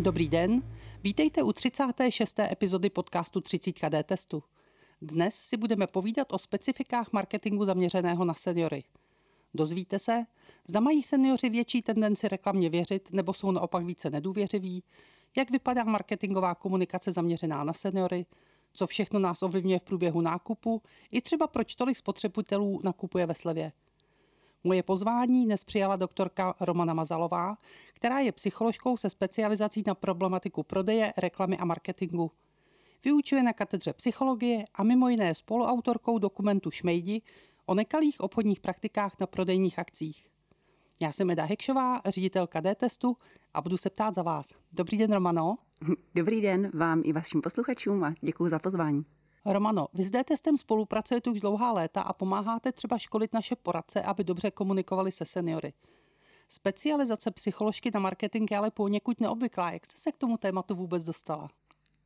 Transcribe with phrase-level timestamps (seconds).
[0.00, 0.62] Dobrý den,
[1.02, 2.38] vítejte u 36.
[2.38, 4.42] epizody podcastu 30 KD testu.
[5.02, 8.82] Dnes si budeme povídat o specifikách marketingu zaměřeného na seniory.
[9.54, 10.26] Dozvíte se,
[10.68, 14.82] zda mají seniori větší tendenci reklamně věřit nebo jsou naopak více nedůvěřiví,
[15.36, 18.26] jak vypadá marketingová komunikace zaměřená na seniory,
[18.72, 23.72] co všechno nás ovlivňuje v průběhu nákupu i třeba proč tolik spotřebitelů nakupuje ve slevě.
[24.64, 27.56] Moje pozvání dnes přijala doktorka Romana Mazalová,
[27.94, 32.30] která je psycholožkou se specializací na problematiku prodeje, reklamy a marketingu.
[33.04, 37.22] Vyučuje na katedře psychologie a mimo jiné spoluautorkou dokumentu Šmejdi
[37.66, 40.26] o nekalých obchodních praktikách na prodejních akcích.
[41.00, 43.16] Já jsem Eda Hekšová, ředitelka D-testu
[43.54, 44.52] a budu se ptát za vás.
[44.72, 45.58] Dobrý den, Romano.
[46.14, 49.04] Dobrý den vám i vašim posluchačům a děkuji za pozvání.
[49.52, 54.24] Romano, vy s D-testem spolupracujete už dlouhá léta a pomáháte třeba školit naše poradce, aby
[54.24, 55.72] dobře komunikovali se seniory.
[56.48, 59.70] Specializace psycholožky na marketing je ale poněkud neobvyklá.
[59.70, 61.48] Jak jste se k tomu tématu vůbec dostala?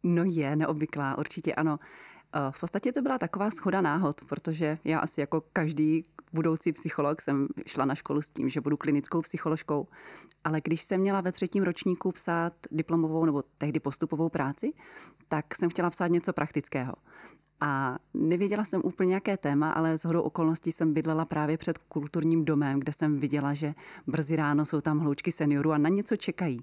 [0.02, 1.78] No je neobvyklá, určitě ano.
[2.50, 7.48] V podstatě to byla taková schoda náhod, protože já asi jako každý budoucí psycholog jsem
[7.66, 9.88] šla na školu s tím, že budu klinickou psycholožkou,
[10.44, 14.72] ale když jsem měla ve třetím ročníku psát diplomovou nebo tehdy postupovou práci,
[15.28, 16.92] tak jsem chtěla psát něco praktického.
[17.64, 22.44] A nevěděla jsem úplně, jaké téma, ale z hodou okolností jsem bydlela právě před kulturním
[22.44, 23.74] domem, kde jsem viděla, že
[24.06, 26.60] brzy ráno jsou tam hloučky seniorů a na něco čekají.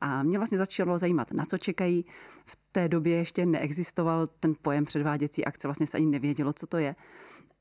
[0.00, 2.04] A mě vlastně začalo zajímat, na co čekají.
[2.46, 6.76] V té době ještě neexistoval ten pojem předváděcí akce, vlastně se ani nevědělo, co to
[6.78, 6.94] je.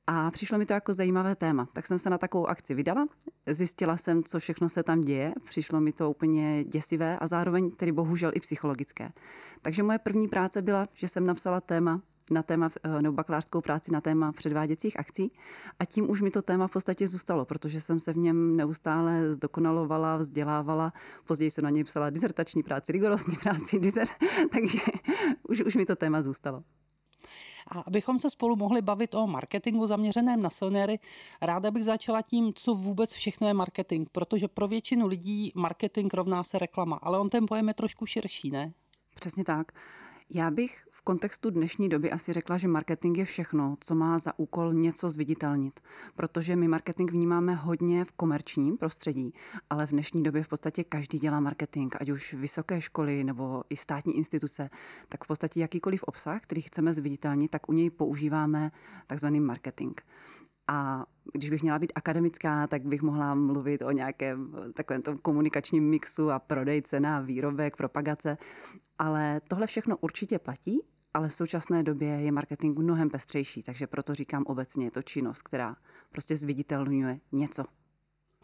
[0.07, 1.67] A přišlo mi to jako zajímavé téma.
[1.73, 3.07] Tak jsem se na takovou akci vydala,
[3.47, 7.91] zjistila jsem, co všechno se tam děje, přišlo mi to úplně děsivé a zároveň tedy
[7.91, 9.09] bohužel i psychologické.
[9.61, 13.91] Takže moje první práce byla, že jsem napsala téma na téma, eh, nebo bakalářskou práci
[13.91, 15.29] na téma předváděcích akcí
[15.79, 19.33] a tím už mi to téma v podstatě zůstalo, protože jsem se v něm neustále
[19.33, 20.93] zdokonalovala, vzdělávala,
[21.27, 24.11] později jsem na něj psala dizertační práci, rigorózní práci, dizert,
[24.51, 24.79] takže
[25.49, 26.63] už, už mi to téma zůstalo.
[27.71, 30.99] A abychom se spolu mohli bavit o marketingu zaměřeném na seniory,
[31.41, 36.43] ráda bych začala tím, co vůbec všechno je marketing, protože pro většinu lidí marketing rovná
[36.43, 38.73] se reklama, ale on ten pojem je trošku širší, ne?
[39.15, 39.71] Přesně tak.
[40.29, 44.73] Já bych kontextu dnešní doby asi řekla, že marketing je všechno, co má za úkol
[44.73, 45.79] něco zviditelnit.
[46.15, 49.33] Protože my marketing vnímáme hodně v komerčním prostředí,
[49.69, 53.77] ale v dnešní době v podstatě každý dělá marketing, ať už vysoké školy nebo i
[53.77, 54.69] státní instituce,
[55.09, 58.71] tak v podstatě jakýkoliv obsah, který chceme zviditelnit, tak u něj používáme
[59.07, 59.99] takzvaný marketing.
[60.67, 65.89] A když bych měla být akademická, tak bych mohla mluvit o nějakém takovém tom komunikačním
[65.89, 68.37] mixu a prodej, cena, výrobek, propagace.
[68.99, 70.81] Ale tohle všechno určitě platí,
[71.17, 75.41] ale v současné době je marketing mnohem pestřejší, takže proto říkám obecně, je to činnost,
[75.41, 75.75] která
[76.09, 77.63] prostě zviditelňuje něco.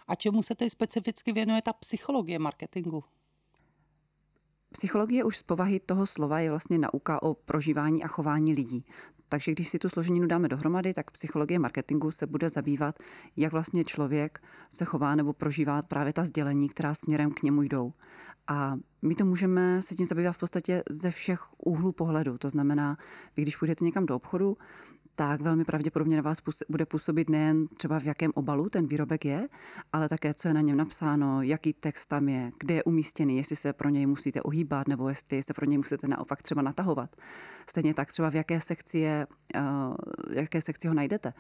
[0.07, 3.03] A čemu se teď specificky věnuje ta psychologie marketingu?
[4.71, 8.83] Psychologie už z povahy toho slova je vlastně nauka o prožívání a chování lidí.
[9.33, 12.95] Takže když si tu složeninu dáme dohromady, tak psychologie marketingu se bude zabývat,
[13.37, 14.39] jak vlastně člověk
[14.69, 17.91] se chová nebo prožívá právě ta sdělení, která směrem k němu jdou.
[18.47, 22.37] A my to můžeme se tím zabývat v podstatě ze všech úhlů pohledu.
[22.37, 22.97] To znamená,
[23.37, 24.57] vy když půjdete někam do obchodu,
[25.15, 26.37] tak velmi pravděpodobně na vás
[26.69, 29.47] bude působit nejen třeba v jakém obalu ten výrobek je,
[29.93, 33.55] ale také, co je na něm napsáno, jaký text tam je, kde je umístěný, jestli
[33.55, 37.15] se pro něj musíte ohýbat nebo jestli se pro něj musíte naopak třeba natahovat.
[37.69, 39.95] Stejně tak třeba v jaké sekci, je, uh,
[40.31, 41.33] jaké sekci ho najdete.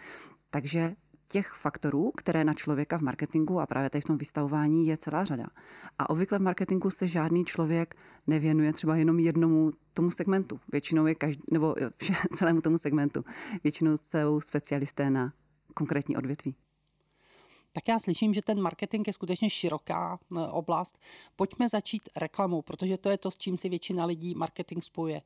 [0.49, 0.95] Takže
[1.27, 5.23] těch faktorů, které na člověka v marketingu a právě tady v tom vystavování je celá
[5.23, 5.45] řada.
[5.99, 7.95] A obvykle v marketingu se žádný člověk
[8.27, 10.59] nevěnuje třeba jenom jednomu tomu segmentu.
[10.71, 11.75] Většinou je každý, nebo
[12.33, 13.23] celému tomu segmentu.
[13.63, 15.33] Většinou jsou specialisté na
[15.73, 16.55] konkrétní odvětví.
[17.73, 20.99] Tak já slyším, že ten marketing je skutečně široká e, oblast.
[21.35, 25.21] Pojďme začít reklamou, protože to je to, s čím si většina lidí marketing spojuje.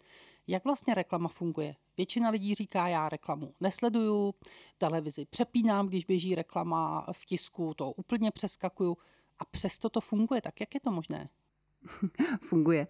[0.47, 1.75] Jak vlastně reklama funguje?
[1.97, 4.33] Většina lidí říká, já reklamu nesleduju,
[4.77, 8.97] televizi přepínám, když běží reklama v tisku, to úplně přeskakuju
[9.39, 10.41] a přesto to funguje.
[10.41, 11.29] Tak jak je to možné?
[12.41, 12.87] funguje.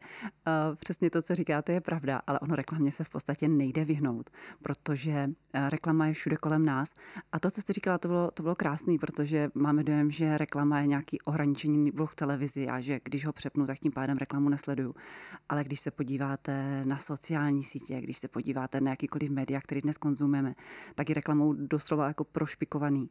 [0.75, 4.29] Přesně to, co říkáte, je pravda, ale ono reklamě se v podstatě nejde vyhnout,
[4.61, 6.93] protože eh, reklama je všude kolem nás.
[7.31, 10.79] A to, co jste říkala, to bylo, to bylo krásný, protože máme dojem, že reklama
[10.79, 14.93] je nějaký ohraničený v televizi a že když ho přepnu, tak tím pádem reklamu nesleduju.
[15.49, 19.97] Ale když se podíváte na sociální sítě, když se podíváte na jakýkoliv média, který dnes
[19.97, 20.55] konzumujeme,
[20.95, 23.07] tak je reklamou doslova jako prošpikovaný.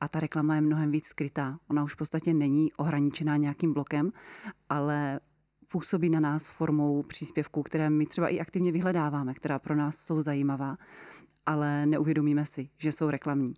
[0.00, 1.58] A ta reklama je mnohem víc skrytá.
[1.70, 4.12] Ona už v podstatě není ohraničená nějakým blokem,
[4.68, 5.20] ale
[5.68, 10.20] působí na nás formou příspěvků, které my třeba i aktivně vyhledáváme, která pro nás jsou
[10.20, 10.74] zajímavá.
[11.46, 13.54] ale neuvědomíme si, že jsou reklamní.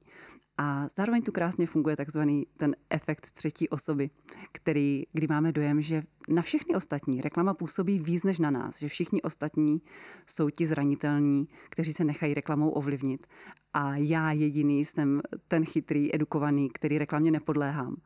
[0.59, 4.11] A zároveň tu krásně funguje takzvaný ten efekt třetí osoby,
[4.53, 8.89] který, kdy máme dojem, že na všechny ostatní reklama působí víc než na nás, že
[8.89, 9.77] všichni ostatní
[10.27, 13.27] jsou ti zranitelní, kteří se nechají reklamou ovlivnit.
[13.75, 17.97] A já jediný jsem ten chytrý, edukovaný, který reklamě nepodléhám.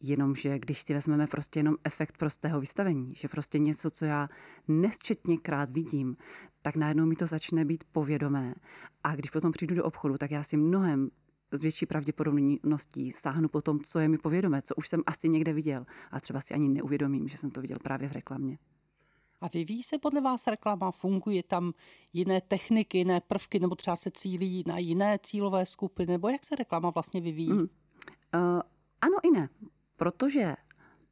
[0.00, 4.28] Jenomže když si vezmeme prostě jenom efekt prostého vystavení, že prostě něco, co já
[4.68, 6.16] nesčetněkrát vidím,
[6.62, 8.54] tak najednou mi to začne být povědomé.
[9.04, 11.10] A když potom přijdu do obchodu, tak já si mnohem
[11.52, 15.52] s větší pravděpodobností sáhnu po tom, co je mi povědomé, co už jsem asi někde
[15.52, 15.84] viděl.
[16.10, 18.58] A třeba si ani neuvědomím, že jsem to viděl právě v reklamě.
[19.40, 20.90] A vyvíjí se podle vás reklama?
[20.90, 21.72] Funguje tam
[22.12, 26.12] jiné techniky, jiné prvky, nebo třeba se cílí na jiné cílové skupiny?
[26.12, 27.52] Nebo jak se reklama vlastně vyvíjí?
[27.52, 27.58] Mm.
[27.58, 27.66] Uh,
[29.00, 29.48] ano i ne,
[29.98, 30.56] protože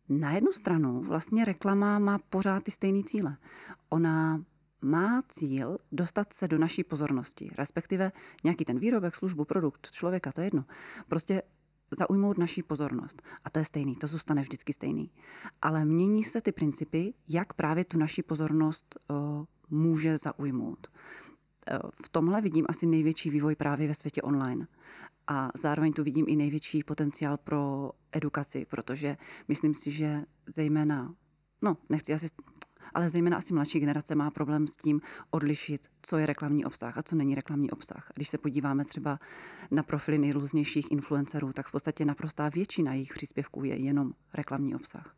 [0.09, 3.37] na jednu stranu vlastně reklama má pořád ty stejné cíle.
[3.88, 4.44] Ona
[4.83, 8.12] má cíl dostat se do naší pozornosti, respektive
[8.44, 10.65] nějaký ten výrobek, službu, produkt člověka, to je jedno.
[11.09, 11.43] Prostě
[11.99, 13.23] zaujmout naší pozornost.
[13.44, 15.11] A to je stejný, to zůstane vždycky stejný.
[15.62, 20.87] Ale mění se ty principy, jak právě tu naší pozornost uh, může zaujmout.
[21.71, 24.67] Uh, v tomhle vidím asi největší vývoj právě ve světě online.
[25.27, 29.17] A zároveň tu vidím i největší potenciál pro edukaci, protože
[29.49, 31.15] myslím si, že zejména,
[31.63, 32.29] no nechci asi
[32.95, 37.03] ale zejména asi mladší generace má problém s tím odlišit, co je reklamní obsah a
[37.03, 38.11] co není reklamní obsah.
[38.15, 39.19] Když se podíváme třeba
[39.71, 45.15] na profily nejrůznějších influencerů, tak v podstatě naprostá většina jejich příspěvků je jenom reklamní obsah.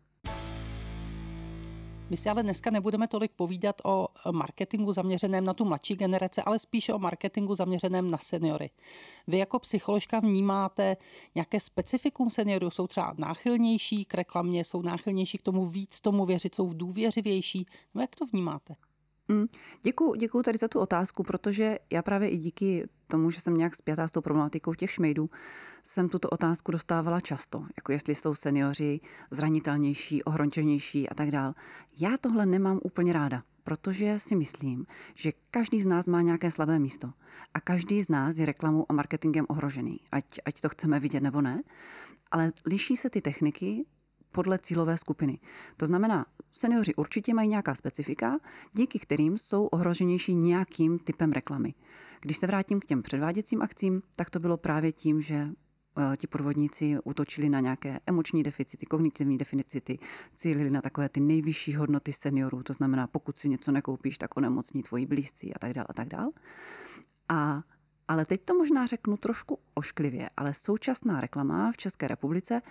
[2.11, 6.59] My si ale dneska nebudeme tolik povídat o marketingu zaměřeném na tu mladší generace, ale
[6.59, 8.71] spíše o marketingu zaměřeném na seniory.
[9.27, 10.97] Vy jako psycholožka vnímáte
[11.35, 12.71] nějaké specifikum seniorů?
[12.71, 17.67] Jsou třeba náchylnější k reklamě, jsou náchylnější k tomu víc tomu věřit, jsou důvěřivější?
[17.95, 18.75] No jak to vnímáte?
[19.29, 19.47] Mm,
[19.83, 23.77] děkuji, děkuji tady za tu otázku, protože já právě i díky tomu, že jsem nějak
[23.77, 25.29] zpětá s tou problematikou těch šmejdů,
[25.85, 31.55] jsem tuto otázku dostávala často, jako jestli jsou seniori zranitelnější, ohrončenější a tak dál.
[32.01, 36.79] Já tohle nemám úplně ráda, protože si myslím, že každý z nás má nějaké slabé
[36.79, 37.13] místo
[37.55, 41.41] a každý z nás je reklamou a marketingem ohrožený, ať, ať to chceme vidět nebo
[41.41, 41.63] ne.
[42.31, 43.85] Ale liší se ty techniky
[44.33, 45.39] podle cílové skupiny.
[45.77, 48.39] To znamená, seniori určitě mají nějaká specifika,
[48.73, 51.75] díky kterým jsou ohroženější nějakým typem reklamy.
[52.21, 55.49] Když se vrátím k těm předváděcím akcím, tak to bylo právě tím, že
[56.17, 59.99] ti podvodníci útočili na nějaké emoční deficity, kognitivní deficity,
[60.35, 64.83] cílili na takové ty nejvyšší hodnoty seniorů, to znamená, pokud si něco nekoupíš, tak onemocní
[64.83, 66.31] tvoji blízcí a tak dále a tak dále.
[67.29, 67.63] A
[68.09, 72.63] ale teď to možná řeknu trošku ošklivě, ale současná reklama v České republice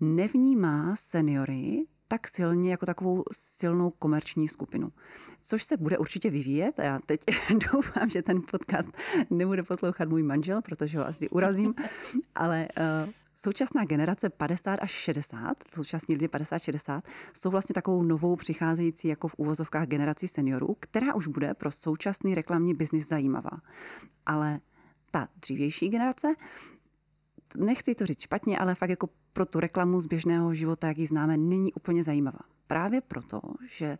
[0.00, 4.92] nevnímá seniory tak silně jako takovou silnou komerční skupinu.
[5.42, 7.20] Což se bude určitě vyvíjet a já teď
[7.72, 8.90] doufám, že ten podcast
[9.30, 11.74] nebude poslouchat můj manžel, protože ho asi urazím,
[12.34, 12.68] ale
[13.04, 17.02] uh, Současná generace 50 až 60, současní lidi 50-60,
[17.34, 22.34] jsou vlastně takovou novou přicházející jako v úvozovkách generací seniorů, která už bude pro současný
[22.34, 23.60] reklamní biznis zajímavá.
[24.26, 24.60] Ale
[25.10, 26.34] ta dřívější generace,
[27.56, 31.06] nechci to říct špatně, ale fakt jako pro tu reklamu z běžného života, jak ji
[31.06, 32.38] známe, není úplně zajímavá.
[32.66, 33.98] Právě proto, že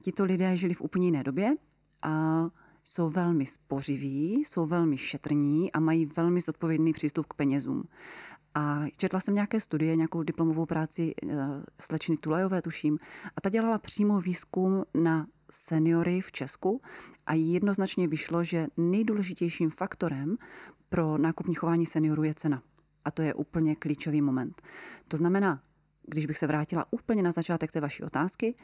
[0.00, 1.56] tito lidé žili v úplně jiné době
[2.02, 2.46] a
[2.84, 7.84] jsou velmi spořiví, jsou velmi šetrní a mají velmi zodpovědný přístup k penězům.
[8.54, 11.30] A četla jsem nějaké studie, nějakou diplomovou práci uh,
[11.80, 12.98] slečny Tulajové, tuším,
[13.36, 16.80] a ta dělala přímo výzkum na seniory v Česku
[17.26, 20.36] a jednoznačně vyšlo, že nejdůležitějším faktorem
[20.88, 22.62] pro nákupní chování seniorů je cena.
[23.06, 24.62] A to je úplně klíčový moment.
[25.08, 25.62] To znamená,
[26.02, 28.54] když bych se vrátila úplně na začátek té vaší otázky,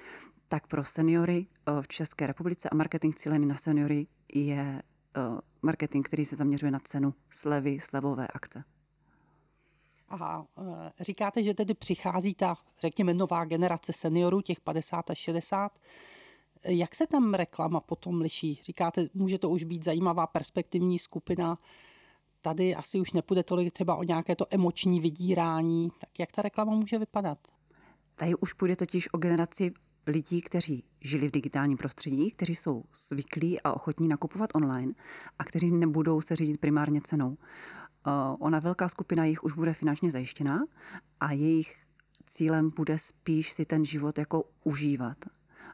[0.49, 4.83] tak pro seniory eh, v České republice a marketing cílený na seniory je
[5.17, 5.21] eh,
[5.63, 8.65] marketing, který se zaměřuje na cenu slevy, slevové akce.
[10.09, 15.79] Aha, eh, říkáte, že tedy přichází ta, řekněme, nová generace seniorů, těch 50 až 60.
[16.65, 18.61] Jak se tam reklama potom liší?
[18.63, 21.59] Říkáte, může to už být zajímavá perspektivní skupina
[22.43, 25.91] tady asi už nepůjde tolik třeba o nějaké to emoční vydírání.
[25.99, 27.39] Tak jak ta reklama může vypadat?
[28.15, 29.73] Tady už půjde totiž o generaci
[30.07, 34.93] lidí, kteří žili v digitálním prostředí, kteří jsou zvyklí a ochotní nakupovat online
[35.39, 37.37] a kteří nebudou se řídit primárně cenou.
[38.07, 40.65] Eh, ona velká skupina jich už bude finančně zajištěná
[41.21, 41.77] a jejich
[42.27, 45.17] cílem bude spíš si ten život jako užívat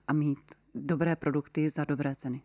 [0.09, 0.39] a mít
[0.75, 2.43] dobré produkty za dobré ceny.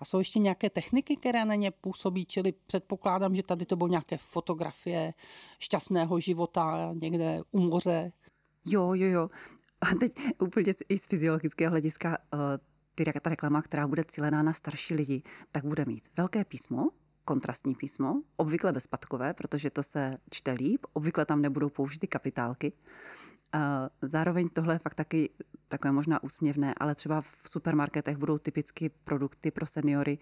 [0.00, 3.88] A jsou ještě nějaké techniky, které na ně působí, čili předpokládám, že tady to bylo
[3.88, 5.14] nějaké fotografie
[5.58, 8.12] šťastného života někde u moře.
[8.66, 9.30] Jo, jo, jo.
[9.80, 12.38] A teď úplně i z fyziologického hlediska eh,
[12.94, 16.90] ty, ta reklama, která bude cílená na starší lidi, tak bude mít velké písmo,
[17.24, 22.72] kontrastní písmo, obvykle bezpadkové, protože to se čte líp, obvykle tam nebudou použity kapitálky.
[24.02, 25.30] Zároveň tohle je fakt taky
[25.70, 30.18] takové možná úsměvné, ale třeba v supermarketech budou typicky produkty pro seniory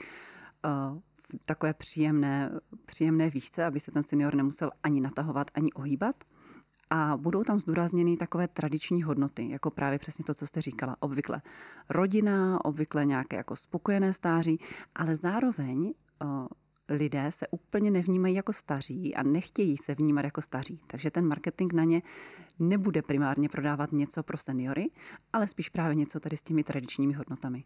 [0.62, 2.50] v takové příjemné,
[2.86, 6.14] příjemné výšce, aby se ten senior nemusel ani natahovat, ani ohýbat.
[6.90, 10.96] A budou tam zdůrazněny takové tradiční hodnoty, jako právě přesně to, co jste říkala.
[11.00, 11.40] Obvykle
[11.88, 14.60] rodina, obvykle nějaké jako spokojené stáří,
[14.94, 15.94] ale zároveň
[16.88, 20.80] lidé se úplně nevnímají jako staří a nechtějí se vnímat jako staří.
[20.86, 22.02] Takže ten marketing na ně
[22.58, 24.90] nebude primárně prodávat něco pro seniory,
[25.32, 27.64] ale spíš právě něco tady s těmi tradičními hodnotami.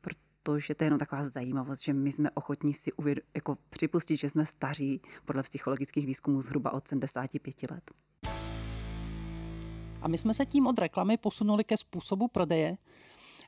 [0.00, 4.30] Protože to je jenom taková zajímavost, že my jsme ochotní si uvěd- jako připustit, že
[4.30, 7.90] jsme staří podle psychologických výzkumů zhruba od 75 let.
[10.02, 12.76] A my jsme se tím od reklamy posunuli ke způsobu prodeje.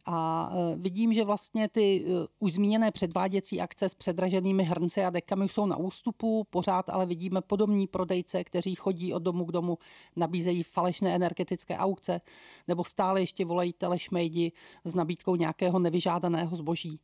[0.06, 5.10] A e, vidím, že vlastně ty e, už zmíněné předváděcí akce s předraženými hrnci a
[5.10, 9.78] dekami jsou na ústupu, pořád ale vidíme podobní prodejce, kteří chodí od domu k domu,
[10.16, 12.20] nabízejí falešné energetické aukce
[12.68, 14.52] nebo stále ještě volají telešmejdi
[14.84, 17.00] s nabídkou nějakého nevyžádaného zboží.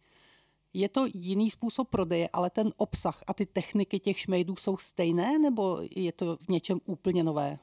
[0.74, 5.38] Je to jiný způsob prodeje, ale ten obsah a ty techniky těch šmejdů jsou stejné,
[5.38, 7.58] nebo je to v něčem úplně nové?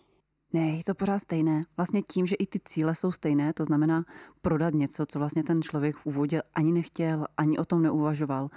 [0.54, 1.62] Ne, je to pořád stejné.
[1.78, 4.06] Vlastně tím, že i ty cíle jsou stejné, to znamená
[4.42, 8.50] prodat něco, co vlastně ten člověk v úvodě ani nechtěl, ani o tom neuvažoval,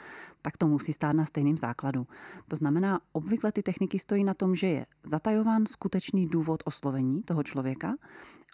[0.42, 2.06] tak to musí stát na stejném základu.
[2.48, 7.42] To znamená, obvykle ty techniky stojí na tom, že je zatajován skutečný důvod oslovení toho
[7.42, 7.94] člověka,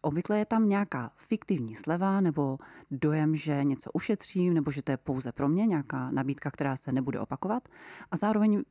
[0.02, 2.58] Obvykle je tam nějaká fiktivní sleva nebo
[2.90, 6.92] dojem, že něco ušetřím nebo že to je pouze pro mě, nějaká nabídka, která se
[6.92, 7.68] nebude opakovat.
[8.10, 8.62] A zároveň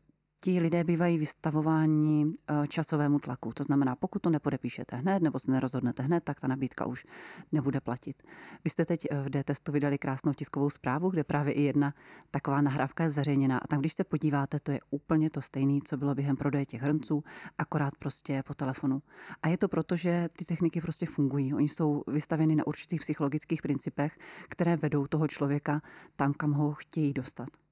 [0.45, 3.53] ti lidé bývají vystavováni eh, časovému tlaku.
[3.53, 7.03] To znamená, pokud to nepodepíšete hned nebo se nerozhodnete hned, tak ta nabídka už
[7.51, 8.23] nebude platit.
[8.63, 11.93] Vy jste teď eh, v D-testu vydali krásnou tiskovou zprávu, kde právě i jedna
[12.31, 13.57] taková nahrávka je zveřejněná.
[13.57, 16.81] A tam, když se podíváte, to je úplně to stejné, co bylo během prodeje těch
[16.81, 17.23] hrnců,
[17.57, 19.01] akorát prostě po telefonu.
[19.43, 21.53] A je to proto, že ty techniky prostě fungují.
[21.53, 24.17] Oni jsou vystaveny na určitých psychologických principech,
[24.49, 25.81] které vedou toho člověka
[26.15, 27.64] tam, kam ho chtějí dostat.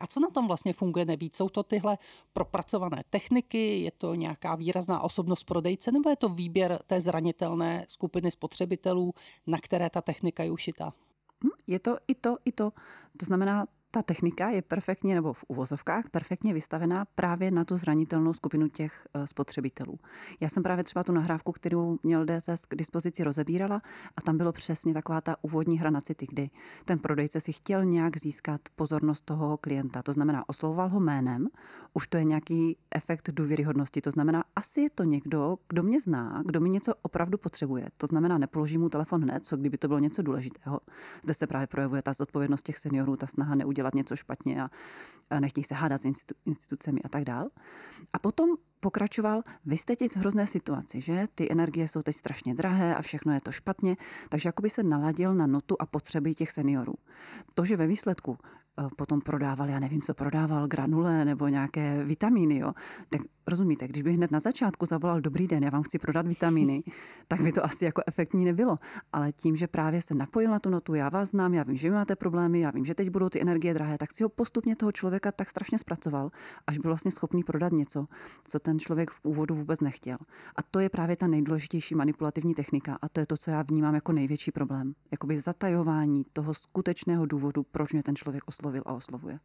[0.00, 1.36] A co na tom vlastně funguje nejvíc?
[1.36, 1.98] Jsou to tyhle
[2.32, 8.30] propracované techniky, je to nějaká výrazná osobnost prodejce, nebo je to výběr té zranitelné skupiny
[8.30, 9.14] spotřebitelů,
[9.46, 10.92] na které ta technika je ušita?
[11.44, 12.72] Hm, je to i to, i to.
[13.16, 18.32] To znamená, ta technika je perfektně, nebo v uvozovkách, perfektně vystavená právě na tu zranitelnou
[18.32, 19.98] skupinu těch eh, spotřebitelů.
[20.40, 23.82] Já jsem právě třeba tu nahrávku, kterou měl DTS k dispozici, rozebírala
[24.16, 26.50] a tam bylo přesně taková ta úvodní hra na city, kdy
[26.84, 30.02] ten prodejce si chtěl nějak získat pozornost toho klienta.
[30.02, 31.48] To znamená, oslovoval ho jménem,
[31.94, 34.00] už to je nějaký efekt důvěryhodnosti.
[34.00, 37.88] To znamená, asi je to někdo, kdo mě zná, kdo mi něco opravdu potřebuje.
[37.96, 40.80] To znamená, nepoložím mu telefon hned, co kdyby to bylo něco důležitého.
[41.24, 44.70] Zde se právě projevuje ta zodpovědnost těch seniorů, ta snaha neudělat dělat něco špatně a,
[45.40, 47.48] nechtějí se hádat s institu- institucemi a tak dál.
[48.12, 48.50] A potom
[48.80, 53.02] pokračoval, vy jste teď v hrozné situaci, že ty energie jsou teď strašně drahé a
[53.02, 53.96] všechno je to špatně,
[54.28, 56.94] takže jakoby se naladil na notu a potřeby těch seniorů.
[57.54, 58.38] To, že ve výsledku
[58.96, 62.72] potom prodával, já nevím, co prodával, granule nebo nějaké vitamíny, jo.
[63.10, 66.82] Tak rozumíte, když bych hned na začátku zavolal dobrý den, já vám chci prodat vitamíny,
[67.28, 68.78] tak by to asi jako efektní nebylo.
[69.12, 71.88] Ale tím, že právě se napojil na tu notu, já vás znám, já vím, že
[71.88, 74.76] vy máte problémy, já vím, že teď budou ty energie drahé, tak si ho postupně
[74.76, 76.30] toho člověka tak strašně zpracoval,
[76.66, 78.06] až byl vlastně schopný prodat něco,
[78.44, 80.18] co ten člověk v úvodu vůbec nechtěl.
[80.56, 83.94] A to je právě ta nejdůležitější manipulativní technika a to je to, co já vnímám
[83.94, 84.92] jako největší problém.
[85.10, 89.36] Jakoby zatajování toho skutečného důvodu, proč mě ten člověk oslovil oslovil a oslovuje.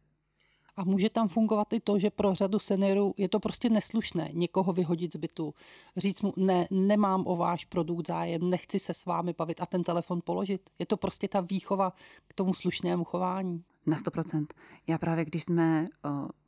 [0.76, 4.72] A může tam fungovat i to, že pro řadu seniorů je to prostě neslušné někoho
[4.72, 5.54] vyhodit z bytu,
[5.96, 9.84] říct mu, ne, nemám o váš produkt zájem, nechci se s vámi bavit a ten
[9.84, 10.70] telefon položit.
[10.78, 11.92] Je to prostě ta výchova
[12.28, 13.64] k tomu slušnému chování.
[13.86, 14.46] Na 100%.
[14.86, 15.86] Já právě, když jsme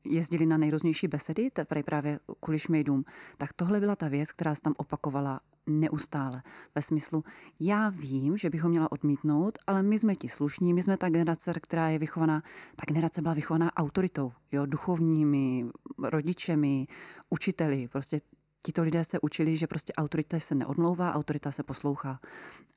[0.05, 1.51] jezdili na nejrůznější besedy,
[1.85, 3.05] právě kvůli šmejdům,
[3.37, 6.43] tak tohle byla ta věc, která se tam opakovala neustále.
[6.75, 7.25] Ve smyslu,
[7.61, 11.09] já vím, že bych ho měla odmítnout, ale my jsme ti slušní, my jsme ta
[11.09, 12.43] generace, která je vychovaná,
[12.77, 15.67] ta generace byla vychovaná autoritou, jo, duchovními,
[16.03, 16.87] rodičemi,
[17.31, 18.21] učiteli, prostě
[18.67, 22.21] tito lidé se učili, že prostě autorita se neodmlouvá, autorita se poslouchá.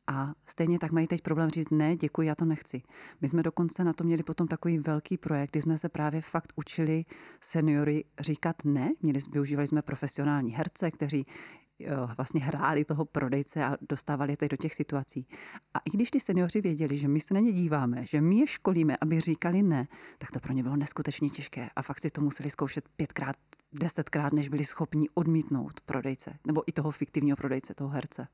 [0.08, 2.82] A stejně tak mají teď problém říct, ne, děkuji, já to nechci.
[3.22, 6.54] My jsme dokonce na to měli potom takový velký projekt, kdy jsme se právě fakt
[6.56, 7.04] učili
[7.42, 8.92] seniory říkat ne.
[9.02, 11.26] Měli, využívali jsme profesionální herce, kteří
[11.80, 15.26] jo, vlastně hráli toho prodejce a dostávali je teď do těch situací.
[15.74, 18.48] A i když ty seniori věděli, že my se na ně díváme, že my je
[18.48, 19.88] školíme, aby říkali ne,
[20.18, 21.70] tak to pro ně bylo neskutečně těžké.
[21.76, 23.36] A fakt si to museli zkoušet pětkrát,
[23.74, 28.26] desetkrát, než byli schopni odmítnout prodejce, nebo i toho fiktivního prodejce, toho herce.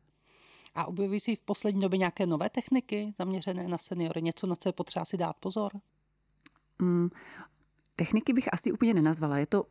[0.76, 4.22] A objevují si v poslední době nějaké nové techniky zaměřené na seniory?
[4.22, 5.72] Něco, na co je potřeba si dát pozor?
[6.82, 7.10] Mm,
[7.96, 9.38] Techniky bych asi úplně nenazvala.
[9.38, 9.66] Je to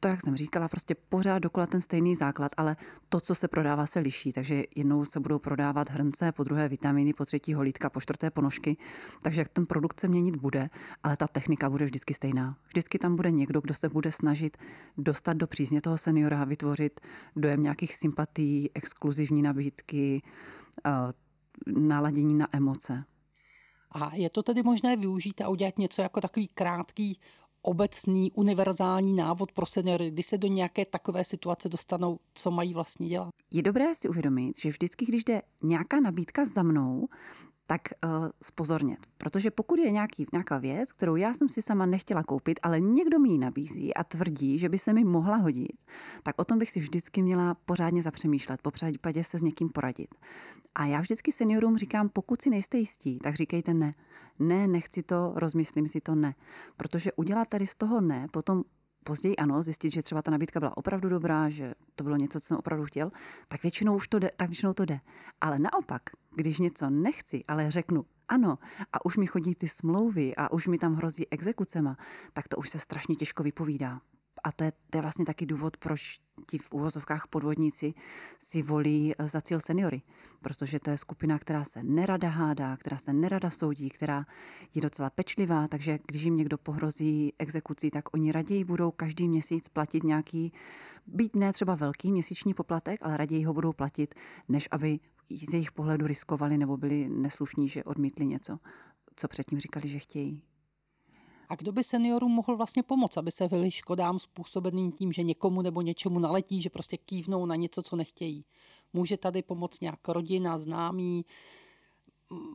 [0.00, 2.76] to, jak jsem říkala, prostě pořád dokola ten stejný základ, ale
[3.08, 4.32] to, co se prodává, se liší.
[4.32, 8.76] Takže jednou se budou prodávat hrnce, po druhé vitaminy, po třetí holítka, po čtvrté ponožky.
[9.22, 10.68] Takže ten produkt se měnit bude,
[11.02, 12.56] ale ta technika bude vždycky stejná.
[12.68, 14.56] Vždycky tam bude někdo, kdo se bude snažit
[14.98, 17.00] dostat do přízně toho seniora, vytvořit
[17.36, 20.22] dojem nějakých sympatí, exkluzivní nabídky,
[20.86, 20.90] eh,
[21.66, 23.04] naladění na emoce.
[23.92, 27.20] A je to tedy možné využít a udělat něco jako takový krátký
[27.62, 33.08] obecný, univerzální návod pro seniory, když se do nějaké takové situace dostanou, co mají vlastně
[33.08, 33.30] dělat?
[33.50, 37.08] Je dobré si uvědomit, že vždycky, když jde nějaká nabídka za mnou,
[37.66, 38.98] tak uh, spozornět.
[39.18, 43.18] Protože pokud je nějaký, nějaká věc, kterou já jsem si sama nechtěla koupit, ale někdo
[43.18, 45.72] mi ji nabízí a tvrdí, že by se mi mohla hodit,
[46.22, 50.14] tak o tom bych si vždycky měla pořádně zapřemýšlet, po případě se s někým poradit.
[50.74, 53.92] A já vždycky seniorům říkám, pokud si nejste jistí, tak říkejte ne
[54.40, 56.34] ne, nechci to, rozmyslím si to, ne.
[56.76, 58.62] Protože udělat tady z toho ne, potom
[59.04, 62.46] později ano, zjistit, že třeba ta nabídka byla opravdu dobrá, že to bylo něco, co
[62.46, 63.10] jsem opravdu chtěl,
[63.48, 64.98] tak většinou už to jde, tak většinou to jde.
[65.40, 66.02] Ale naopak,
[66.34, 68.58] když něco nechci, ale řeknu ano
[68.92, 71.96] a už mi chodí ty smlouvy a už mi tam hrozí exekucema,
[72.32, 74.00] tak to už se strašně těžko vypovídá
[74.44, 77.94] a to je, to je vlastně taky důvod, proč ti v úvozovkách podvodníci
[78.38, 80.02] si volí eh, za cíl seniory.
[80.42, 84.24] Protože to je skupina, která se nerada hádá, která se nerada soudí, která
[84.74, 89.68] je docela pečlivá, takže když jim někdo pohrozí exekucí, tak oni raději budou každý měsíc
[89.68, 90.50] platit nějaký,
[91.06, 94.14] být ne třeba velký měsíční poplatek, ale raději ho budou platit,
[94.48, 94.98] než aby
[95.30, 98.56] z jejich pohledu riskovali nebo byli neslušní, že odmítli něco,
[99.16, 100.42] co předtím říkali, že chtějí.
[101.50, 105.62] A kdo by seniorům mohl vlastně pomoct, aby se vyli škodám způsobeným tím, že někomu
[105.62, 108.44] nebo něčemu naletí, že prostě kývnou na něco, co nechtějí.
[108.92, 111.24] Může tady pomoct nějak rodina, známí,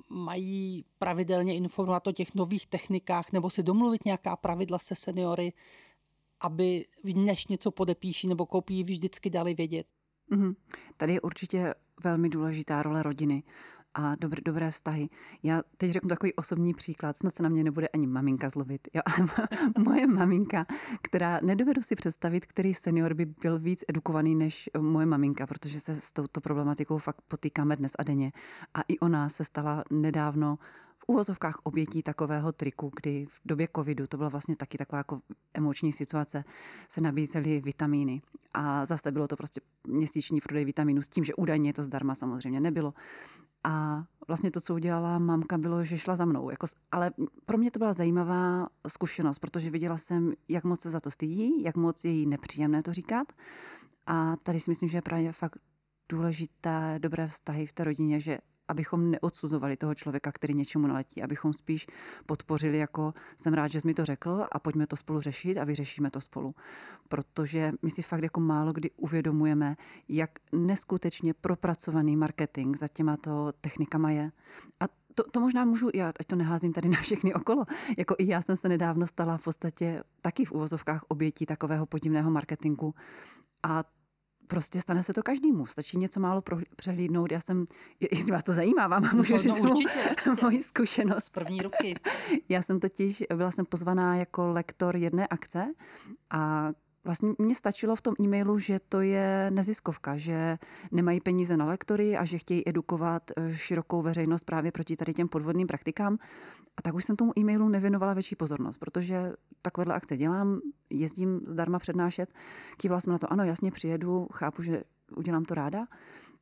[0.10, 5.54] mají pravidelně informovat o těch nových technikách nebo si domluvit nějaká pravidla se seniory,
[6.42, 6.86] aby
[7.16, 9.88] než něco podepíší nebo koupí, vždycky dali vědět.
[10.32, 10.56] Mm-hmm.
[10.98, 13.44] Tady je určitě velmi důležitá role rodiny
[13.96, 15.10] a dobré, dobré vztahy.
[15.44, 19.02] Já teď řeknu takový osobní příklad, snad se na mě nebude ani maminka zlovit, jo,
[19.06, 19.48] ale
[19.86, 20.66] moje maminka,
[21.02, 25.96] která nedovedu si představit, který senior by byl víc edukovaný než moje maminka, protože se
[25.96, 28.32] s touto problematikou fakt potýkáme dnes a denně.
[28.74, 30.58] A i ona se stala nedávno
[31.08, 35.22] uvozovkách obětí takového triku, kdy v době covidu, to byla vlastně taky taková jako
[35.54, 36.44] emoční situace,
[36.90, 38.22] se nabízely vitamíny.
[38.54, 42.60] A zase bylo to prostě měsíční prodej vitamínů s tím, že údajně to zdarma samozřejmě
[42.60, 42.94] nebylo.
[43.64, 46.50] A vlastně to, co udělala mamka, bylo, že šla za mnou.
[46.50, 47.12] Jako, ale
[47.46, 51.64] pro mě to byla zajímavá zkušenost, protože viděla jsem, jak moc se za to stydí,
[51.64, 53.34] jak moc je jí nepříjemné to říkat.
[54.08, 55.58] A tady si myslím, že je právě fakt
[56.10, 58.38] důležité dobré vztahy v té rodině, že
[58.68, 61.88] abychom neodsuzovali toho člověka, který něčemu naletí, abychom spíš
[62.26, 65.64] podpořili jako jsem rád, že jsi mi to řekl a pojďme to spolu řešit a
[65.64, 66.56] vyřešíme to spolu.
[67.08, 69.76] Protože my si fakt jako málo kdy uvědomujeme,
[70.10, 74.32] jak neskutečně propracovaný marketing za těma to technikama je.
[74.80, 77.66] A to, to možná můžu, já ať to neházím tady na všechny okolo,
[77.98, 82.32] jako i já jsem se nedávno stala v podstatě taky v uvozovkách obětí takového podivného
[82.32, 82.96] marketingu.
[83.64, 83.84] A
[84.48, 85.66] prostě stane se to každému.
[85.66, 87.32] Stačí něco málo pro, přehlídnout.
[87.32, 87.66] Já jsem,
[88.12, 89.90] jestli vás to zajímá, vám můžu no, říct no, určitě,
[90.42, 91.26] moji zkušenost.
[91.26, 91.96] Z první ruky.
[92.50, 95.74] Já jsem totiž, byla jsem pozvaná jako lektor jedné akce
[96.30, 96.70] a
[97.06, 100.58] Vlastně mně stačilo v tom e-mailu, že to je neziskovka, že
[100.92, 105.28] nemají peníze na lektory a že chtějí edukovat eh, širokou veřejnost právě proti tady těm
[105.28, 106.18] podvodným praktikám.
[106.78, 111.80] A tak už jsem tomu e-mailu nevěnovala větší pozornost, protože takovéhle akce dělám, jezdím zdarma
[111.80, 112.30] přednášet,
[112.78, 114.84] kývala jsem na to, ano, jasně přijedu, chápu, že
[115.16, 115.86] udělám to ráda.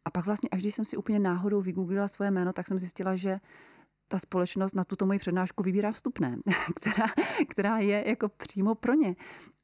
[0.05, 3.15] A pak vlastně, až když jsem si úplně náhodou vygooglila svoje jméno, tak jsem zjistila,
[3.15, 3.37] že
[4.07, 6.37] ta společnost na tuto moji přednášku vybírá vstupné,
[6.75, 7.05] která,
[7.49, 9.15] která je jako přímo pro ně.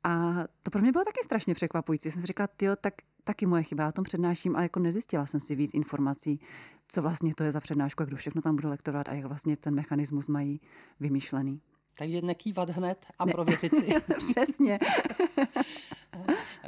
[0.03, 0.33] A
[0.63, 2.11] to pro mě bylo taky strašně překvapující.
[2.11, 5.25] Jsem si řekla, jo, tak taky moje chyba, já o tom přednáším, ale jako nezjistila
[5.25, 6.39] jsem si víc informací,
[6.87, 9.57] co vlastně to je za přednášku a kdo všechno tam bude lektorovat a jak vlastně
[9.57, 10.61] ten mechanismus mají
[10.99, 11.61] vymýšlený.
[11.97, 13.31] Takže nekývat hned a ne.
[13.31, 13.93] prověřit si.
[14.17, 14.79] Přesně.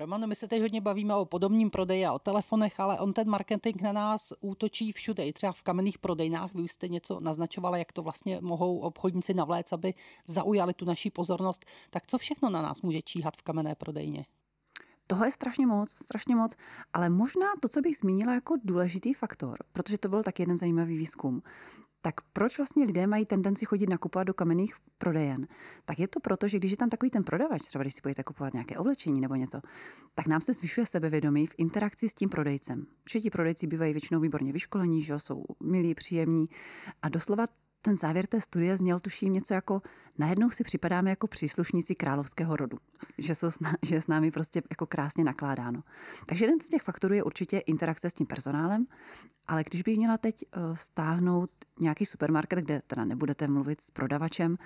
[0.01, 3.29] Romano, my se teď hodně bavíme o podobním prodeji a o telefonech, ale on ten
[3.29, 6.53] marketing na nás útočí všude, i třeba v kamenných prodejnách.
[6.53, 9.93] Vy už jste něco naznačovala, jak to vlastně mohou obchodníci navléct, aby
[10.25, 11.65] zaujali tu naší pozornost.
[11.89, 14.25] Tak co všechno na nás může číhat v kamenné prodejně?
[15.07, 16.55] Toho je strašně moc, strašně moc,
[16.93, 20.97] ale možná to, co bych zmínila jako důležitý faktor, protože to byl tak jeden zajímavý
[20.97, 21.41] výzkum,
[22.01, 25.47] tak proč vlastně lidé mají tendenci chodit nakupovat do kamenných prodejen?
[25.85, 28.23] Tak je to proto, že když je tam takový ten prodavač, třeba když si budete
[28.23, 29.61] kupovat nějaké oblečení nebo něco,
[30.15, 32.85] tak nám se zvyšuje sebevědomí v interakci s tím prodejcem.
[33.21, 36.47] Ti prodejci bývají většinou výborně vyškolení, že jsou milí, příjemní
[37.01, 37.45] a doslova
[37.81, 39.79] ten závěr té studie zněl tuším něco jako
[40.17, 42.77] najednou si připadáme jako příslušníci královského rodu,
[43.17, 43.49] že, jsou,
[43.85, 45.83] že je s námi prostě jako krásně nakládáno.
[46.25, 48.85] Takže jeden z těch faktorů je určitě interakce s tím personálem,
[49.47, 54.57] ale když bych měla teď eh, stáhnout nějaký supermarket, kde teda nebudete mluvit s prodavačem,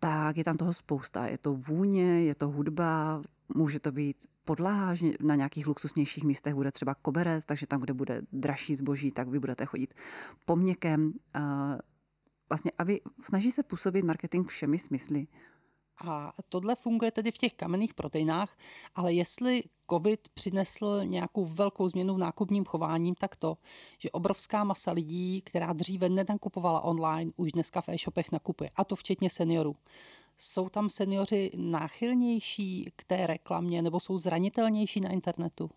[0.00, 1.26] tak je tam toho spousta.
[1.26, 3.22] Je to vůně, je to hudba,
[3.54, 7.94] může to být podlaha, že na nějakých luxusnějších místech bude třeba koberec, takže tam, kde
[7.94, 9.94] bude dražší zboží, tak vy budete chodit
[10.44, 11.12] po měkkém.
[12.50, 15.26] Vlastně, aby snaží se působit marketing všemi smysly.
[16.04, 18.56] A tohle funguje tedy v těch kamenných proteinách,
[18.94, 23.56] ale jestli COVID přinesl nějakou velkou změnu v nákupním chováním, tak to,
[23.98, 28.96] že obrovská masa lidí, která dříve nenakupovala online, už dneska v e-shopech nakupuje, a to
[28.96, 29.76] včetně seniorů.
[30.38, 35.70] Jsou tam seniori náchylnější k té reklamě nebo jsou zranitelnější na internetu?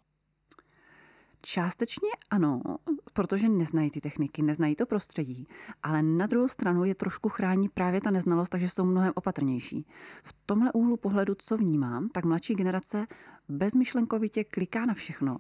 [1.45, 2.62] Částečně ano,
[3.13, 5.47] protože neznají ty techniky, neznají to prostředí,
[5.84, 9.86] ale na druhou stranu je trošku chrání právě ta neznalost, takže jsou mnohem opatrnější.
[10.23, 13.08] V tomhle úhlu pohledu, co vnímám, tak mladší generace
[13.49, 15.38] bezmyšlenkovitě kliká na všechno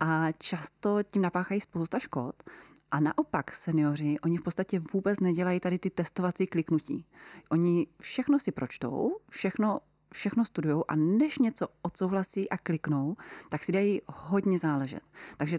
[0.00, 2.42] a často tím napáchají spousta škod.
[2.90, 7.06] A naopak seniori, oni v podstatě vůbec nedělají tady ty testovací kliknutí.
[7.48, 9.80] Oni všechno si pročtou, všechno
[10.14, 13.16] všechno studují a než něco odsouhlasí a kliknou,
[13.48, 15.00] tak si dají hodně záležet.
[15.36, 15.58] Takže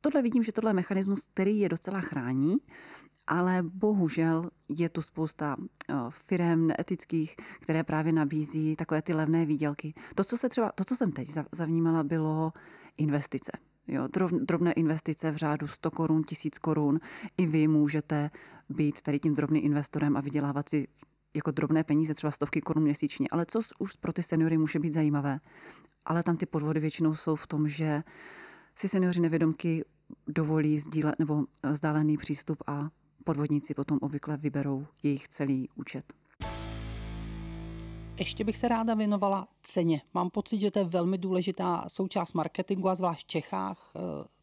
[0.00, 2.56] tohle vidím, že tohle je mechanismus, který je docela chrání,
[3.26, 9.92] ale bohužel je tu spousta eh, firm neetických, které právě nabízí takové ty levné výdělky.
[10.14, 12.50] To, co, se třeba, to, co jsem teď zavnímala, bylo
[12.96, 13.52] investice.
[13.88, 14.08] Jo,
[14.40, 16.98] drobné investice v řádu 100 korun, 1000 korun.
[17.36, 18.30] I vy můžete
[18.68, 20.88] být tady tím drobným investorem a vydělávat si
[21.34, 23.26] jako drobné peníze, třeba stovky korun měsíčně.
[23.30, 25.40] Ale co už pro ty seniory může být zajímavé.
[26.04, 28.02] Ale tam ty podvody většinou jsou v tom, že
[28.74, 29.84] si seniori nevědomky
[30.26, 32.88] dovolí sdílet nebo vzdálený přístup a
[33.24, 36.12] podvodníci potom obvykle vyberou jejich celý účet.
[38.18, 40.02] Ještě bych se ráda věnovala ceně.
[40.14, 43.92] Mám pocit, že to je velmi důležitá součást marketingu a zvlášť v Čechách.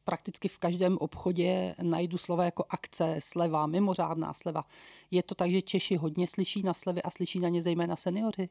[0.08, 4.65] Prakticky v každém obchodě najdu slova jako akce, sleva, mimořádná sleva.
[5.12, 8.50] Je to tak, že Češi hodně slyší na slevy a slyší na ně zejména seniori?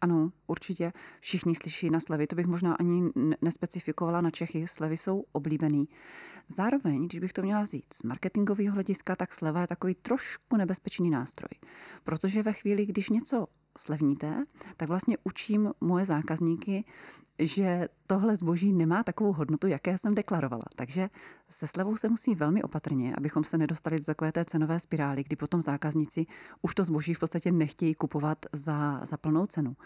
[0.00, 0.92] Ano, určitě.
[1.20, 2.26] Všichni slyší na slevy.
[2.26, 3.02] To bych možná ani
[3.42, 4.68] nespecifikovala na Čechy.
[4.68, 5.84] Slevy jsou oblíbený.
[6.48, 11.10] Zároveň, když bych to měla vzít z marketingového hlediska, tak sleva je takový trošku nebezpečný
[11.10, 11.50] nástroj.
[12.04, 13.46] Protože ve chvíli, když něco
[13.78, 14.44] slevníte,
[14.76, 16.84] tak vlastně učím moje zákazníky,
[17.38, 20.64] že tohle zboží nemá takovou hodnotu, jaké jsem deklarovala.
[20.76, 21.08] Takže
[21.48, 25.36] se slevou se musí velmi opatrně, abychom se nedostali do takové té cenové spirály, kdy
[25.36, 26.24] potom zákazníci
[26.62, 29.76] už to zboží v podstatě nechtějí kupovat za, za plnou cenu.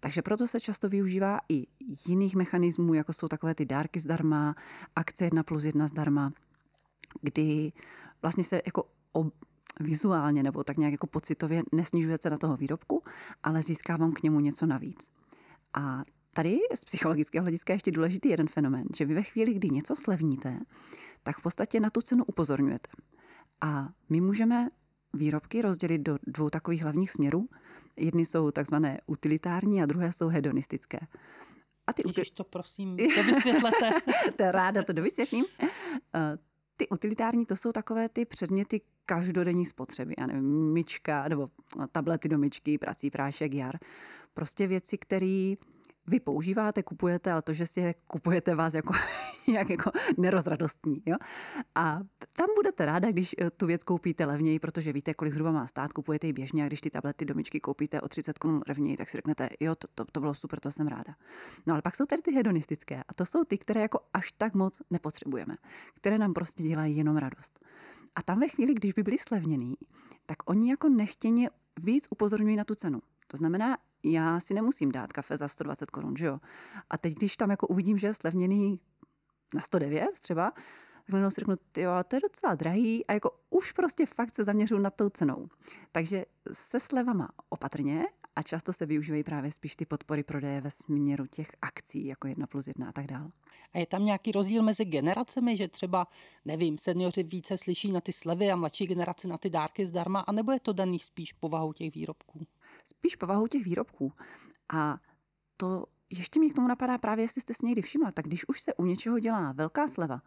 [0.00, 1.66] Takže proto se často využívá i
[2.06, 4.54] jiných mechanismů, jako jsou takové ty dárky zdarma,
[4.96, 6.32] akce 1 plus 1 zdarma,
[7.22, 7.70] kdy
[8.22, 8.84] vlastně se jako
[9.80, 13.02] vizuálně nebo tak nějak jako pocitově nesnižuje cena toho výrobku,
[13.42, 15.10] ale získávám k němu něco navíc.
[15.74, 16.02] A
[16.34, 19.96] tady z psychologického hlediska je ještě důležitý jeden fenomén, že vy ve chvíli, kdy něco
[19.96, 20.60] slevníte,
[21.22, 22.88] tak v podstatě na tu cenu upozorňujete.
[23.60, 24.68] A my můžeme
[25.14, 27.46] výrobky rozdělit do dvou takových hlavních směrů.
[27.96, 30.98] Jedny jsou takzvané utilitární a druhé jsou hedonistické.
[31.86, 33.90] A ty Ježiš, to prosím, to vysvětlete.
[34.36, 35.44] to ráda to dovysvětlím.
[35.60, 36.38] Eh,
[36.76, 40.14] ty utilitární, to jsou takové ty předměty každodenní spotřeby.
[40.18, 41.50] Já nevím, myčka nebo
[41.92, 43.78] tablety do myčky, prací prášek, jar.
[44.34, 45.54] Prostě věci, které
[46.06, 48.92] vy používáte, kupujete, ale to, že si je kupujete vás jako
[49.48, 51.02] nějak jako nerozradostní.
[51.06, 51.16] Jo?
[51.74, 52.00] A
[52.36, 55.92] tam budete ráda, když eh, tu věc koupíte levněji, protože víte, kolik zhruba má stát,
[55.92, 59.16] kupujete ji běžně a když ty tablety domičky koupíte o 30 korun levněji, tak si
[59.16, 61.14] řeknete, jo, to, to, to bylo super, to jsem ráda.
[61.66, 64.54] No ale pak jsou tady ty hedonistické a to jsou ty, které jako až tak
[64.54, 65.56] moc nepotřebujeme,
[65.94, 67.60] které nám prostě dělají jenom radost.
[68.18, 69.74] A tam ve chvíli, když by byly slevněný,
[70.26, 71.50] tak oni jako nechtěně
[71.80, 73.00] víc upozorňují na tu cenu.
[73.26, 76.40] To znamená, já si nemusím dát kafe za 120 korun, že jo?
[76.90, 78.80] A teď, když tam jako uvidím, že je slevněný
[79.54, 80.50] na 109 třeba,
[81.04, 84.44] tak najednou si řeknu, jo, to je docela drahý a jako už prostě fakt se
[84.44, 85.46] zaměřuju nad tou cenou.
[85.92, 88.04] Takže se slevama opatrně
[88.38, 92.46] a často se využívají právě spíš ty podpory prodeje ve směru těch akcí, jako jedna
[92.46, 93.30] plus jedna a tak dále.
[93.72, 96.06] A je tam nějaký rozdíl mezi generacemi, že třeba,
[96.44, 100.52] nevím, seniori více slyší na ty slevy a mladší generace na ty dárky zdarma, anebo
[100.52, 102.46] je to daný spíš povahou těch výrobků?
[102.84, 104.12] Spíš povahou těch výrobků.
[104.72, 104.98] A
[105.56, 108.60] to ještě mě k tomu napadá právě, jestli jste si někdy všimla, tak když už
[108.60, 110.22] se u něčeho dělá velká sleva,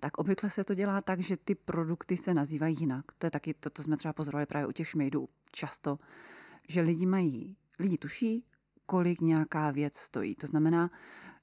[0.00, 3.04] tak obvykle se to dělá tak, že ty produkty se nazývají jinak.
[3.18, 5.98] To je taky, to, to jsme třeba pozorovali právě u těch šmejdů často,
[6.68, 8.44] že lidi mají, lidi tuší,
[8.86, 10.34] kolik nějaká věc stojí.
[10.34, 10.90] To znamená,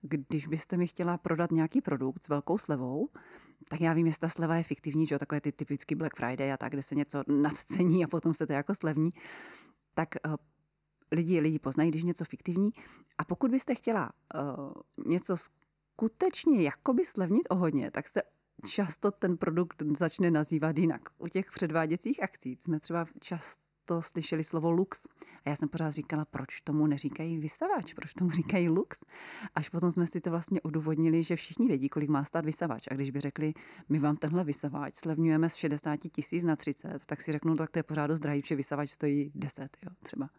[0.01, 3.07] když byste mi chtěla prodat nějaký produkt s velkou slevou,
[3.69, 6.57] tak já vím, jestli ta sleva je fiktivní, že takové ty typický Black Friday a
[6.57, 9.09] tak, kde se něco nadcení a potom se to jako slevní,
[9.93, 10.35] tak uh,
[11.11, 12.69] lidi, lidi poznají, když něco fiktivní.
[13.17, 14.71] A pokud byste chtěla uh,
[15.07, 18.21] něco skutečně jakoby slevnit o hodně, tak se
[18.65, 21.01] často ten produkt začne nazývat jinak.
[21.17, 25.07] U těch předváděcích akcí jsme třeba často to slyšeli slovo lux.
[25.45, 29.03] A já jsem pořád říkala, proč tomu neříkají vysavač, proč tomu říkají lux.
[29.55, 32.87] Až potom jsme si to vlastně odůvodnili, že všichni vědí, kolik má stát vysavač.
[32.91, 33.53] A když by řekli,
[33.89, 37.79] my vám tenhle vysavač slevňujeme z 60 tisíc na 30, tak si řeknu, tak to
[37.79, 40.29] je pořád dost drahý, že vysavač stojí 10, jo, třeba.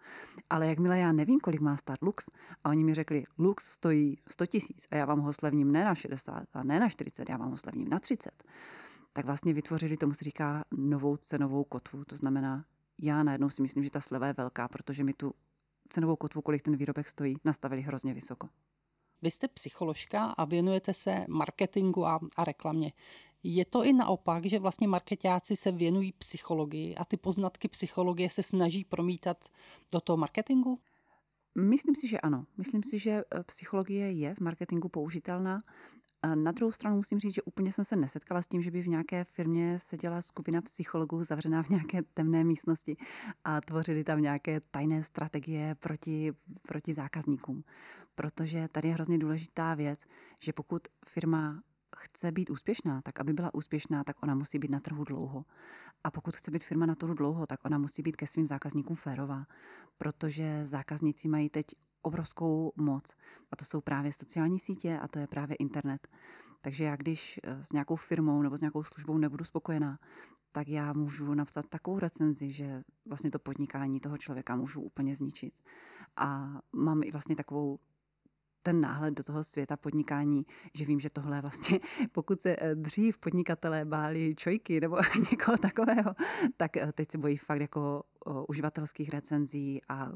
[0.50, 2.26] Ale jakmile já nevím, kolik má stát lux,
[2.64, 5.94] a oni mi řekli, lux stojí 100 tisíc a já vám ho slevním ne na
[5.94, 8.30] 60 a ne na 40, já vám ho slevním na 30
[9.12, 12.04] tak vlastně vytvořili, tomu se říká, novou cenovou kotvu.
[12.04, 12.64] To znamená,
[12.98, 15.34] já najednou si myslím, že ta sleva je velká, protože mi tu
[15.88, 18.48] cenovou kotvu, kolik ten výrobek stojí, nastavili hrozně vysoko.
[19.22, 22.92] Vy jste psycholožka a věnujete se marketingu a, a reklamě.
[23.42, 28.42] Je to i naopak, že vlastně marketáci se věnují psychologii a ty poznatky psychologie se
[28.42, 29.48] snaží promítat
[29.92, 30.80] do toho marketingu?
[31.54, 32.46] Myslím si, že ano.
[32.56, 35.62] Myslím si, že eh, psychologie je v marketingu použitelná
[36.34, 38.88] na druhou stranu musím říct, že úplně jsem se nesetkala s tím, že by v
[38.88, 42.96] nějaké firmě seděla skupina psychologů zavřená v nějaké temné místnosti
[43.44, 46.32] a tvořili tam nějaké tajné strategie proti,
[46.68, 47.64] proti zákazníkům.
[48.14, 50.04] Protože tady je hrozně důležitá věc,
[50.40, 51.62] že pokud firma
[51.96, 55.44] chce být úspěšná, tak aby byla úspěšná, tak ona musí být na trhu dlouho.
[56.04, 58.96] A pokud chce být firma na trhu dlouho, tak ona musí být ke svým zákazníkům
[58.96, 59.46] férová,
[59.98, 61.66] protože zákazníci mají teď
[62.02, 63.16] obrovskou moc.
[63.52, 66.08] A to jsou právě sociální sítě a to je právě internet.
[66.60, 69.98] Takže já když eh, s nějakou firmou nebo s nějakou službou nebudu spokojená,
[70.52, 75.54] tak já můžu napsat takovou recenzi, že vlastně to podnikání toho člověka můžu úplně zničit.
[76.16, 77.78] A mám i vlastně takovou
[78.68, 81.80] ten náhled do toho světa podnikání, že vím, že tohle vlastně,
[82.12, 84.96] pokud se eh, dřív podnikatelé báli čojky nebo
[85.30, 86.14] někoho takového,
[86.56, 88.02] tak eh, teď se bojí fakt jako
[88.48, 90.12] uživatelských recenzí a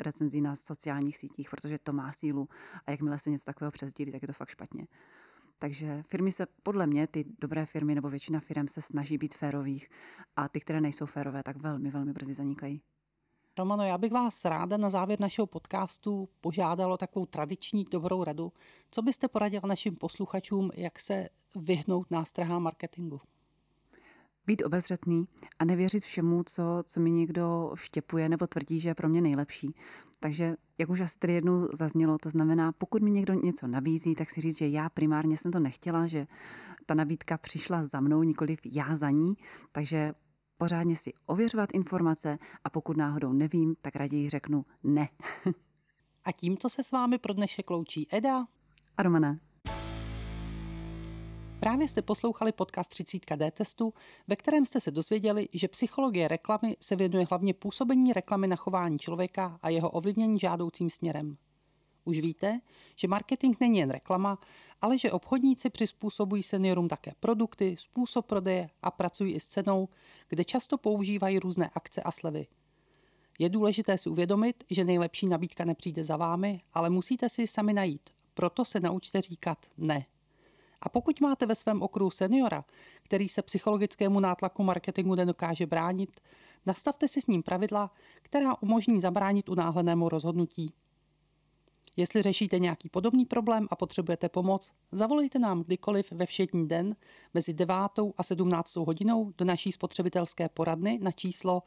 [0.00, 2.48] recenzí na sociálních sítích, protože to má sílu
[2.86, 4.86] a jakmile se něco takového přesdílí, tak je to fakt špatně.
[5.58, 9.88] Takže firmy se, podle mě, ty dobré firmy nebo většina firm se snaží být férových
[10.36, 12.80] a ty, které nejsou férové, tak velmi, velmi brzy zanikají.
[13.58, 18.52] Romano, já bych vás ráda na závěr našeho podcastu požádalo takovou tradiční dobrou radu.
[18.90, 23.20] Co byste poradila našim posluchačům, jak se vyhnout nástrahám marketingu?
[24.46, 29.08] Být obezřetný a nevěřit všemu, co, co mi někdo štěpuje nebo tvrdí, že je pro
[29.08, 29.74] mě nejlepší.
[30.20, 34.30] Takže, jak už asi tady jednou zaznělo, to znamená, pokud mi někdo něco nabízí, tak
[34.30, 36.26] si říct, že já primárně jsem to nechtěla, že
[36.86, 39.36] ta nabídka přišla za mnou, nikoliv já za ní.
[39.72, 40.14] Takže
[40.58, 45.08] pořádně si ověřovat informace a pokud náhodou nevím, tak raději řeknu ne.
[46.24, 48.46] a tímto se s vámi pro dnešek loučí Eda
[48.96, 49.38] a Romana.
[51.60, 53.94] Právě jste poslouchali podcast 30 D testu,
[54.28, 58.98] ve kterém jste se dozvěděli, že psychologie reklamy se věnuje hlavně působení reklamy na chování
[58.98, 61.36] člověka a jeho ovlivnění žádoucím směrem.
[62.08, 62.60] Už víte,
[62.96, 64.38] že marketing není jen reklama,
[64.80, 69.88] ale že obchodníci přizpůsobují seniorům také produkty, způsob prodeje a pracují i s cenou,
[70.28, 72.46] kde často používají různé akce a slevy.
[73.38, 78.10] Je důležité si uvědomit, že nejlepší nabídka nepřijde za vámi, ale musíte si sami najít.
[78.34, 80.06] Proto se naučte říkat ne.
[80.80, 82.64] A pokud máte ve svém okruhu seniora,
[83.02, 86.20] který se psychologickému nátlaku marketingu nedokáže bránit,
[86.66, 87.90] nastavte si s ním pravidla,
[88.22, 90.72] která umožní zabránit unáhlenému rozhodnutí.
[91.98, 96.96] Jestli řešíte nějaký podobný problém a potřebujete pomoc, zavolejte nám kdykoliv ve všední den
[97.34, 97.76] mezi 9.
[98.16, 98.76] a 17.
[98.76, 101.62] hodinou do naší spotřebitelské poradny na číslo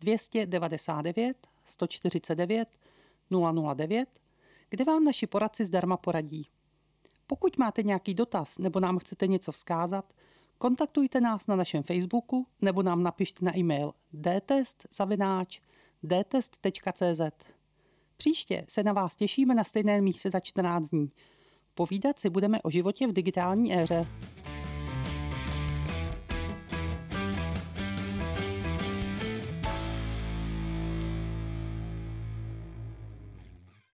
[0.00, 2.68] 299 149
[3.74, 4.08] 009,
[4.70, 6.46] kde vám naši poradci zdarma poradí.
[7.26, 10.14] Pokud máte nějaký dotaz nebo nám chcete něco vzkázat,
[10.58, 13.92] kontaktujte nás na našem Facebooku nebo nám napište na e-mail
[16.02, 17.20] dtest.cz.
[18.22, 21.08] Příště se na vás těšíme na stejné místě za 14 dní.
[21.74, 24.06] Povídat si budeme o životě v digitální éře.